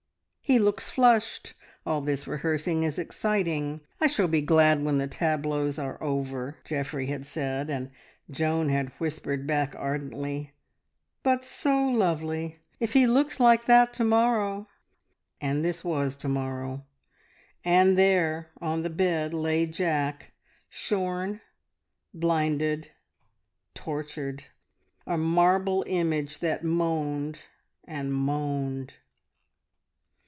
"He 0.43 0.59
looks 0.59 0.89
flushed. 0.89 1.53
All 1.85 2.01
this 2.01 2.27
rehearsing 2.27 2.83
is 2.83 2.99
exciting. 2.99 3.79
I 4.01 4.07
shall 4.07 4.27
be 4.27 4.41
glad 4.41 4.83
when 4.83 4.97
the 4.97 5.07
tableaux 5.07 5.71
are 5.77 5.97
over," 6.03 6.57
Geoffrey 6.65 7.05
had 7.05 7.25
said, 7.25 7.69
and 7.69 7.89
Joan 8.29 8.67
had 8.67 8.89
whispered 8.99 9.47
back 9.47 9.73
ardently 9.77 10.51
"But 11.23 11.45
so 11.45 11.87
lovely! 11.87 12.59
If 12.81 12.91
he 12.91 13.07
looks 13.07 13.39
like 13.39 13.63
that 13.63 13.93
to 13.93 14.03
morrow!" 14.03 14.67
And 15.39 15.63
this 15.63 15.85
was 15.85 16.17
to 16.17 16.27
morrow; 16.27 16.83
and 17.63 17.97
there 17.97 18.49
on 18.59 18.83
the 18.83 18.89
bed 18.89 19.33
lay 19.33 19.65
Jack, 19.65 20.33
shorn, 20.69 21.39
blinded, 22.13 22.91
tortured 23.73 24.47
a 25.07 25.17
marble 25.17 25.85
image 25.87 26.39
that 26.39 26.61
moaned, 26.61 27.39
and 27.85 28.13
moaned... 28.13 28.95